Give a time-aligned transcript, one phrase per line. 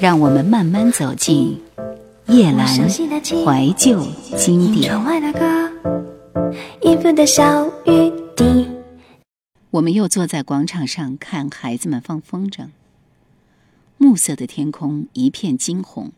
[0.00, 1.60] 让我们慢慢走进
[2.28, 4.06] 叶阑怀旧
[4.36, 4.94] 经典。
[9.70, 12.68] 我们又坐在广场上看孩子们放风筝。
[13.96, 16.12] 暮色的天空一片惊红。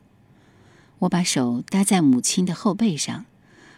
[1.01, 3.25] 我把手搭在母亲的后背上，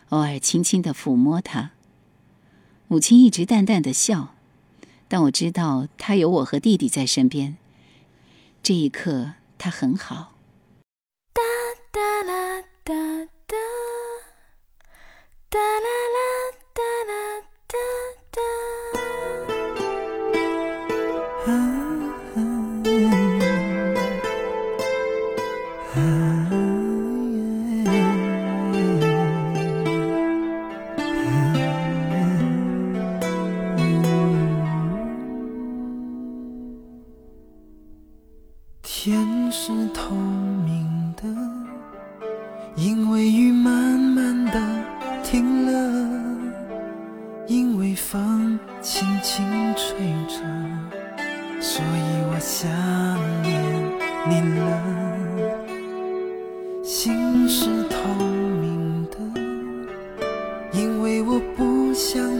[0.08, 1.70] 偶尔轻轻的抚摸她。
[2.88, 4.34] 母亲一直淡淡的笑，
[5.06, 7.56] 但我知道她有我和弟弟在身边。
[8.64, 10.32] 这一刻，他很好。
[11.32, 11.40] 哒
[11.92, 12.92] 哒啦哒
[13.46, 13.56] 哒，
[15.48, 16.58] 哒啦啦
[57.54, 59.18] 是透明的
[60.72, 62.31] 因为我不想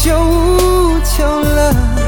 [0.00, 1.98] 就无求了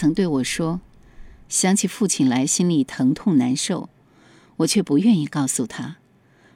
[0.00, 0.80] 曾对我说
[1.46, 3.90] ：“想起父亲来，心里疼痛难受。”
[4.56, 5.98] 我却不愿意告诉他。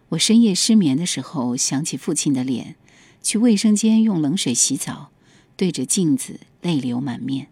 [0.08, 2.76] 我深夜失眠的时候，想起父亲的脸，
[3.20, 5.10] 去卫生间用冷水洗澡，
[5.58, 7.48] 对着镜子泪流满面。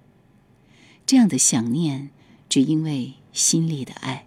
[1.05, 2.09] 这样的想念，
[2.49, 4.25] 只因为心里的爱。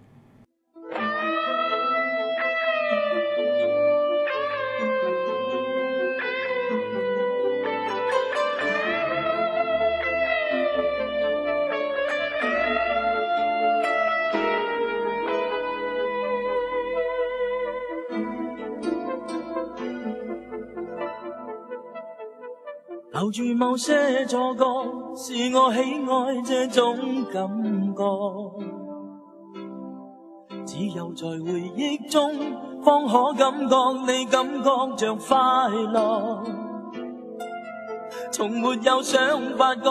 [23.25, 24.63] 留住某些错觉，
[25.16, 26.95] 是我喜爱这种
[27.33, 28.04] 感觉。
[30.63, 32.31] 只有在回忆中，
[32.83, 35.36] 方可感觉你感觉着快
[35.92, 36.44] 乐。
[38.31, 39.89] 从没有想发觉，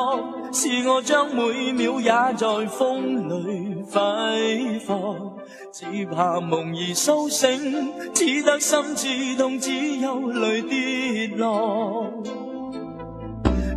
[0.52, 5.34] 是我将每秒也在风里挥霍。
[5.72, 12.12] 只怕梦儿苏醒，只得心刺痛，只有泪跌落。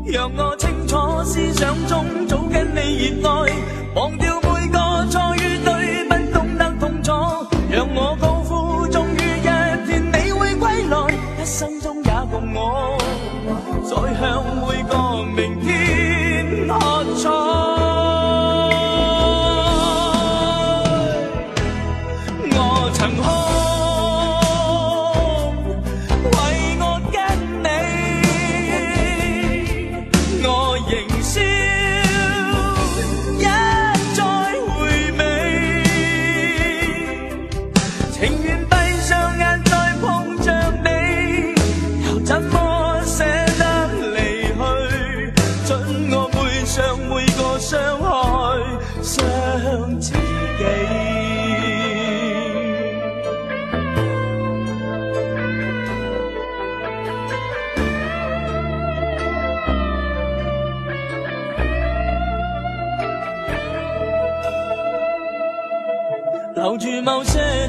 [0.09, 0.95] 让我清楚
[1.25, 3.51] 思想中早跟你热爱，
[3.93, 7.11] 忘掉每个错与对，不懂得痛楚。
[7.69, 9.43] 让我高呼，终于一
[9.85, 12.97] 天你会归来，一生中也共我，
[13.83, 14.95] 再向每个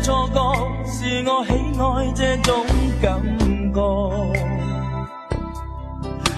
[0.02, 0.40] 错觉，
[0.86, 2.64] 是我喜爱这种
[3.00, 3.20] 感
[3.74, 3.78] 觉。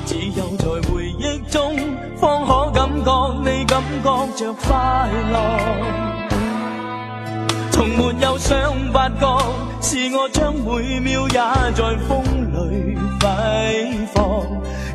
[0.07, 1.77] 只有在回忆中，
[2.17, 5.37] 方可感觉你感觉着快乐。
[7.71, 9.39] 从没有想发觉，
[9.81, 11.39] 是我将每秒也
[11.73, 12.23] 在风
[12.53, 13.27] 里挥
[14.15, 14.45] 霍。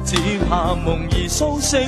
[0.06, 0.16] 只
[0.48, 1.80] 怕梦儿苏醒，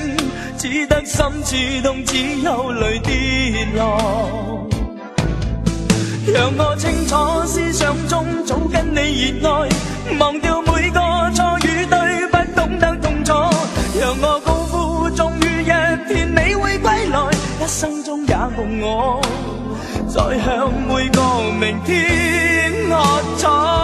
[0.58, 4.68] 只得心刺痛，只有泪跌落。
[6.38, 7.16] 让我清楚
[7.48, 9.70] 思想中早跟你热爱，
[10.20, 11.00] 忘掉每个
[11.34, 13.34] 错与对，不懂得痛楚。
[14.00, 15.66] 让我高呼，终于一
[16.08, 17.20] 天你会归来，
[17.60, 19.20] 一生中也共我，
[20.08, 21.22] 再向每个
[21.60, 23.77] 明天喝彩。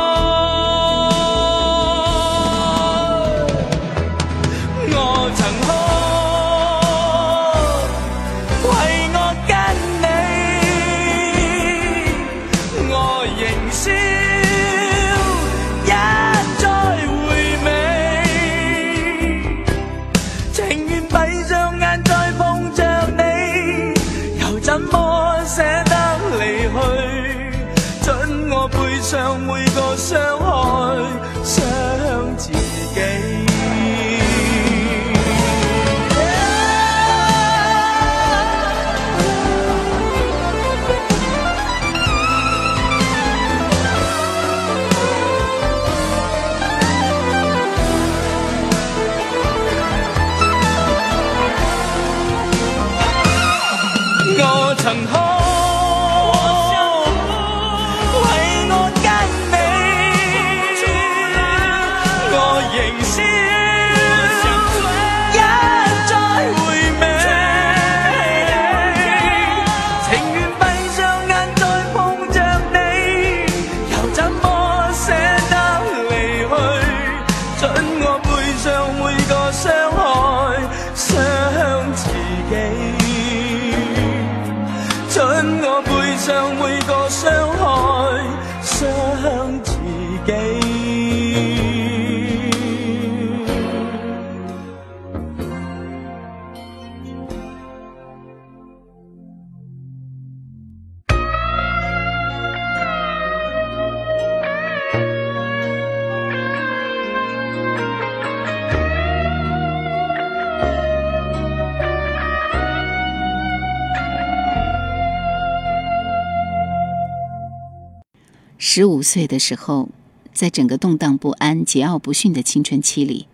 [118.75, 119.89] 十五岁的时候，
[120.33, 123.27] 在整个动荡不安、桀骜不驯的青春期里，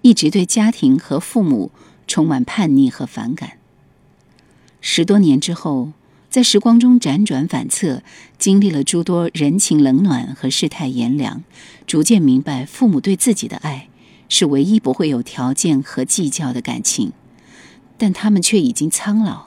[0.00, 1.72] 一直对家庭和父母
[2.06, 3.58] 充满叛逆和反感。
[4.80, 5.90] 十多年之后，
[6.30, 8.04] 在时光中辗转反侧，
[8.38, 11.42] 经历了诸多人情冷暖和世态炎凉，
[11.84, 13.88] 逐渐明白父母对自己的爱
[14.28, 17.10] 是唯一不会有条件和计较的感情，
[17.98, 19.46] 但他们却已经苍老，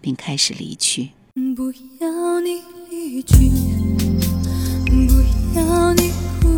[0.00, 1.10] 并开始离去。
[1.54, 4.13] 不要你离去。
[4.94, 6.53] 不要你哭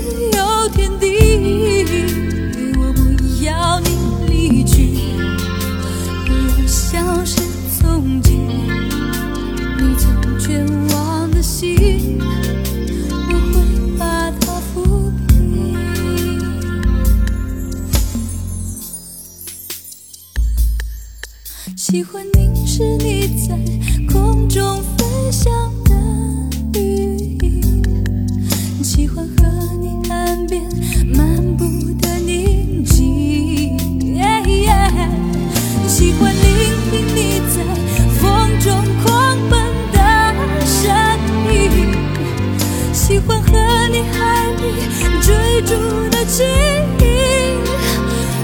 [0.00, 0.04] 自
[0.36, 1.84] 有天地，
[2.78, 2.98] 我不
[3.44, 3.88] 要你
[4.28, 4.94] 离去，
[6.24, 7.40] 不要消失
[7.80, 8.38] 踪迹。
[9.80, 10.64] 你曾绝
[10.94, 12.20] 望的心，
[13.28, 15.76] 我会把它抚平。
[21.76, 23.58] 喜欢凝视你在
[24.12, 25.77] 空中飞翔。
[45.68, 45.76] 里追逐
[46.10, 46.42] 的记
[46.98, 47.04] 忆。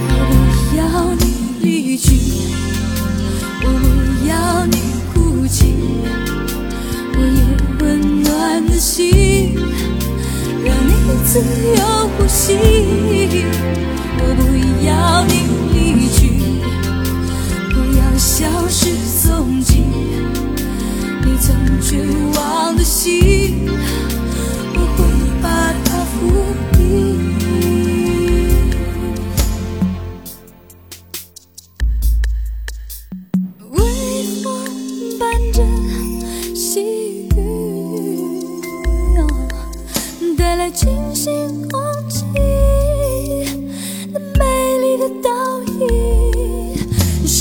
[0.09, 0.83] 我不要
[1.15, 1.23] 你
[1.63, 2.07] 离去。
[3.63, 3.83] 我不
[4.29, 4.33] 要
[4.67, 4.77] 你
[5.13, 5.75] 哭泣，
[7.15, 7.41] 我有
[7.81, 7.83] 温
[8.23, 9.57] 暖的心，
[10.65, 10.91] 让你
[11.25, 11.33] 自
[11.79, 11.81] 由
[12.17, 12.45] 呼吸。
[14.19, 14.41] 我不
[14.85, 14.91] 要
[15.25, 15.33] 你
[15.73, 15.77] 离
[16.09, 16.21] 去，
[17.73, 18.81] 不要消失
[19.27, 19.83] 踪迹，
[21.25, 22.07] 你曾绝
[22.39, 23.44] 望的心，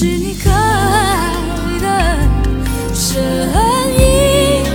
[0.04, 1.32] 是你可爱
[1.80, 3.22] 的声
[3.98, 4.66] 音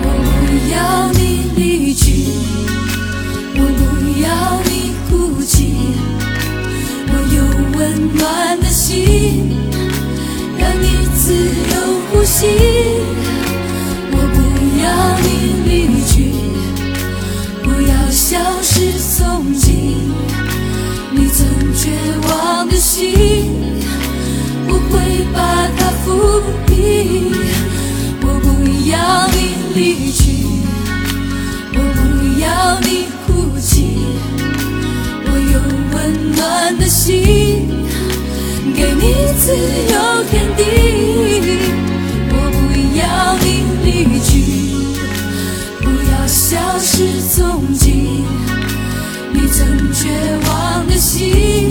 [0.00, 2.28] 我不要你离去
[3.56, 3.82] 我不
[4.22, 5.74] 要你哭泣
[7.08, 7.42] 我有
[7.76, 9.50] 温暖的心
[10.56, 11.74] 让你自由
[12.12, 12.46] 呼吸
[14.12, 14.38] 我不
[14.84, 15.26] 要你
[15.68, 16.30] 离去
[17.64, 19.96] 不要消失踪迹
[21.10, 21.44] 你曾
[21.74, 21.90] 绝
[22.28, 23.33] 望的心
[28.22, 28.46] 我不
[28.90, 28.92] 要
[29.28, 29.38] 你
[29.74, 30.22] 离去，
[31.74, 32.00] 我不
[32.40, 32.44] 要
[32.80, 32.88] 你
[33.26, 33.26] 哭
[33.58, 33.68] 泣。
[35.26, 35.54] 我有
[35.94, 35.96] 温
[36.36, 36.38] 暖
[36.78, 37.12] 的心，
[38.74, 39.02] 给你
[39.38, 39.42] 自
[39.92, 39.94] 由
[40.30, 40.60] 天地。
[42.30, 42.62] 我不
[42.98, 43.02] 要
[43.40, 43.46] 你
[43.84, 43.86] 离
[44.20, 44.32] 去，
[45.80, 47.84] 不要消失踪迹。
[49.32, 50.00] 你曾绝
[50.46, 51.63] 望的心，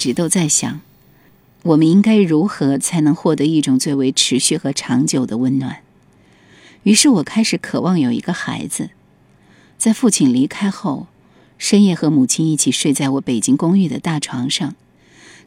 [0.00, 0.80] 直都在想，
[1.62, 5.82] 我们应该如何才能获得一种最为持续和长久的温暖。
[6.84, 8.88] 于是我开始渴望有一个孩子，
[9.76, 11.06] 在父亲离开后，
[11.58, 14.74] 深夜和母亲一起睡在我北京公寓的大床上，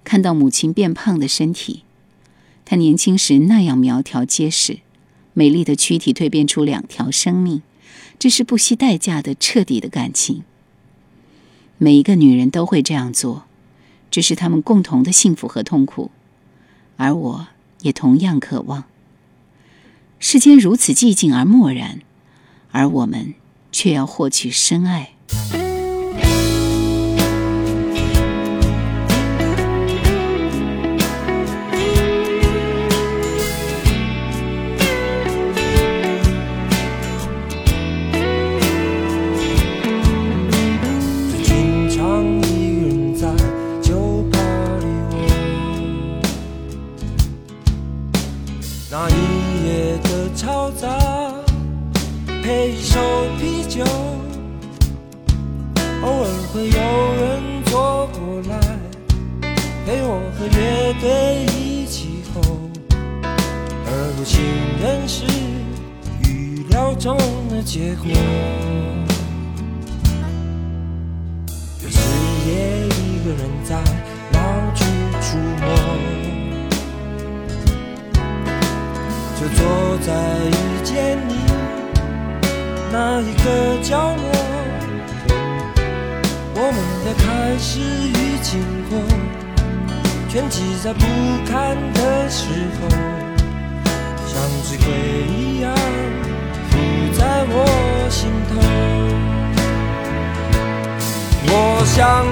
[0.04, 1.82] 看到母亲变胖的身体，
[2.64, 4.82] 她年轻时那样苗条结实，
[5.34, 7.64] 美丽的躯体蜕变出两条生命。
[8.20, 10.44] 这是不惜代价的彻底的感情。
[11.80, 13.46] 每一个女人都会这样做，
[14.14, 16.12] 这是他们共同的幸福和痛苦，
[16.98, 17.48] 而我
[17.82, 18.84] 也同样渴望。
[20.20, 22.02] 世间如此寂静而漠然，
[22.72, 23.34] 而我们
[23.72, 25.14] 却要获取深爱。
[49.66, 50.88] 夜的嘈杂，
[52.44, 53.00] 配一首
[53.40, 53.84] 啤酒，
[56.02, 56.78] 偶尔会有
[57.16, 58.60] 人坐过来，
[59.86, 62.42] 陪我和乐队一起吼。
[63.86, 64.42] 而不幸
[64.82, 65.26] 人是
[66.28, 67.18] 预料中
[67.50, 68.08] 的结果。
[71.82, 72.00] 有时
[72.48, 73.76] 夜一个人在
[74.32, 74.40] 老
[74.74, 74.84] 去
[75.22, 76.23] 触摸。
[79.56, 80.12] 坐在
[80.50, 81.32] 遇见你
[82.92, 84.26] 那一个角落，
[86.56, 88.52] 我们的开始与经
[88.90, 88.92] 过，
[90.30, 91.06] 全记在不
[91.50, 92.46] 堪的时
[92.80, 92.90] 候，
[94.28, 94.32] 像
[94.64, 94.88] 只鬼
[95.28, 95.74] 一样。
[97.16, 97.56] 在我
[98.10, 98.52] 心头，
[101.48, 101.52] 我
[101.86, 102.26] 想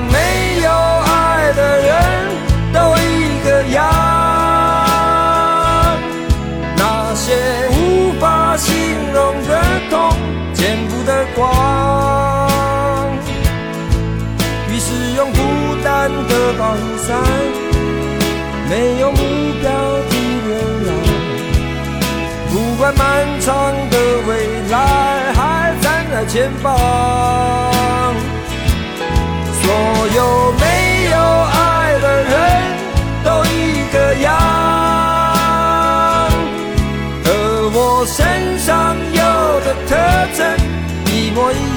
[16.51, 17.17] 单的绑伞，
[18.69, 19.17] 没有目
[19.61, 19.69] 标
[20.09, 20.15] 的
[20.47, 20.49] 流
[20.87, 20.89] 浪。
[22.51, 24.29] 不管漫长的未
[24.69, 26.75] 来还站在前方，
[29.61, 29.65] 所
[30.15, 30.65] 有没
[31.11, 31.17] 有
[31.53, 32.33] 爱的人
[33.23, 34.29] 都一个样，
[37.23, 37.27] 和
[37.73, 39.21] 我身上有
[39.61, 39.95] 的特
[40.37, 40.39] 征
[41.07, 41.70] 一模一样。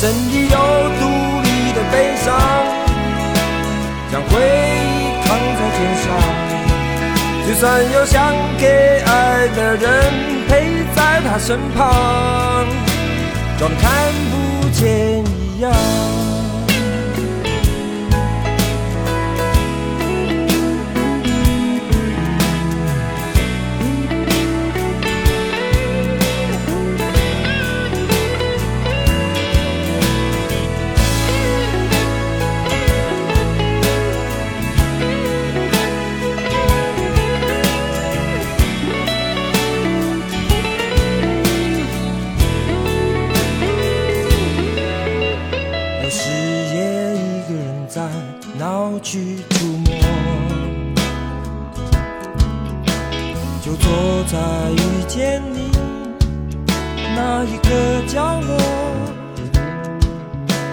[0.00, 0.56] 人生里有
[1.00, 1.02] 独
[1.42, 2.26] 立的悲伤，
[4.12, 6.06] 将回忆扛在肩上。
[7.44, 9.84] 就算有想给爱的人
[10.46, 12.64] 陪在他身旁，
[13.58, 15.72] 装看不见一样。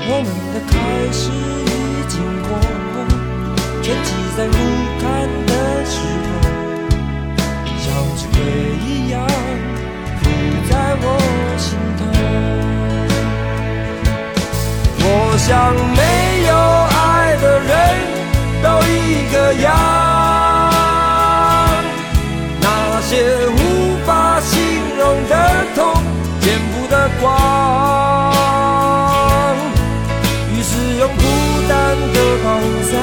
[0.07, 0.73] 我们的开
[1.11, 2.97] 始已经过了
[3.81, 4.53] 沉寂在不
[5.01, 5.03] 堪
[5.47, 5.51] 的
[5.83, 5.97] 时
[6.29, 6.33] 候
[7.79, 7.83] 像
[8.15, 8.37] 只鬼
[8.85, 9.13] 一样
[10.21, 10.23] 浮
[10.69, 11.03] 在我
[11.57, 11.65] 心
[11.97, 12.01] 头
[14.99, 15.03] 我
[15.39, 15.49] 想
[15.95, 16.01] 没
[16.45, 16.53] 有
[16.93, 17.73] 爱的人
[18.61, 19.65] 都一个样
[22.61, 22.65] 那
[23.01, 23.11] 些
[23.47, 23.57] 无
[24.05, 24.53] 法形
[24.99, 25.33] 容的
[25.73, 25.81] 痛
[26.41, 28.04] 见不得光
[32.45, 32.93] 单的跑伞，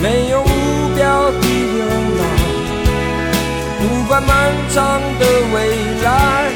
[0.00, 0.48] 没有目
[0.96, 1.84] 标的流
[2.18, 2.20] 浪，
[3.78, 4.32] 不管漫
[4.70, 5.56] 长的未
[6.02, 6.06] 来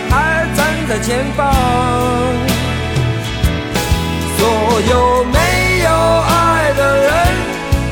[0.08, 0.14] 还
[0.56, 1.52] 站在前方。
[4.38, 4.40] 所
[4.88, 5.38] 有没
[5.84, 7.08] 有爱的人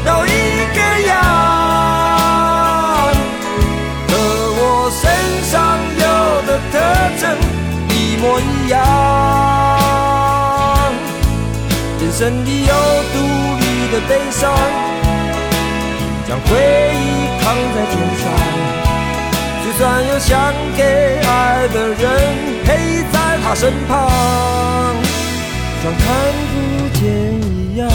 [0.07, 0.29] 都一
[0.75, 1.13] 个样，
[4.09, 4.13] 和
[4.57, 5.03] 我身
[5.51, 5.53] 上
[6.01, 6.03] 有
[6.47, 6.75] 的特
[7.21, 7.23] 征
[7.91, 9.84] 一模一样。
[12.17, 12.75] 身体有
[13.13, 13.19] 独
[13.59, 14.55] 立的悲伤，
[16.29, 16.49] 将回
[16.95, 17.07] 忆
[17.43, 18.23] 扛在肩上。
[19.65, 20.81] 就算有想给
[21.27, 21.99] 爱的人
[22.65, 23.93] 陪在他身旁。
[25.83, 26.07] 像看
[26.53, 26.55] 不
[26.97, 27.03] 见
[27.51, 27.89] 一样。